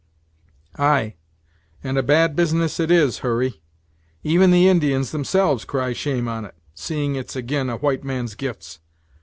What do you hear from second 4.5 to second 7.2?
Indians themselves cry shame on it, seeing